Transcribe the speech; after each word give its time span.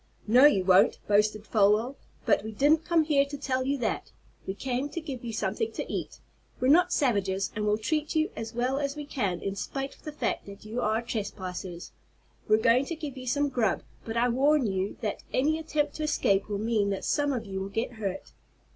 "No, 0.25 0.45
you 0.47 0.63
won't!" 0.65 0.97
boasted 1.07 1.45
Folwell. 1.45 1.95
"But 2.25 2.43
we 2.43 2.51
didn't 2.53 2.85
come 2.85 3.03
here 3.03 3.23
to 3.25 3.37
tell 3.37 3.67
you 3.67 3.77
that. 3.77 4.11
We 4.47 4.55
came 4.55 4.89
to 4.89 4.99
give 4.99 5.23
you 5.23 5.31
something 5.31 5.71
to 5.73 5.87
eat. 5.93 6.19
We're 6.59 6.69
not 6.71 6.91
savages 6.91 7.51
and 7.55 7.67
we'll 7.67 7.77
treat 7.77 8.15
you 8.15 8.31
as 8.35 8.55
well 8.55 8.79
as 8.79 8.95
we 8.95 9.05
can 9.05 9.41
in 9.41 9.55
spite 9.55 9.93
of 9.95 10.01
the 10.01 10.11
fact 10.11 10.47
that 10.47 10.65
you 10.65 10.81
are 10.81 11.03
trespassers. 11.03 11.91
We're 12.47 12.57
going 12.57 12.85
to 12.85 12.95
give 12.95 13.15
you 13.15 13.27
some 13.27 13.49
grub, 13.49 13.83
but 14.03 14.17
I 14.17 14.27
warn 14.29 14.65
you 14.65 14.97
that 15.01 15.21
any 15.33 15.59
attempt 15.59 15.93
to 15.97 16.03
escape 16.05 16.49
will 16.49 16.57
mean 16.57 16.89
that 16.89 17.05
some 17.05 17.31
of 17.31 17.45
you 17.45 17.59
will 17.59 17.69
get 17.69 17.91
hurt." 17.91 18.31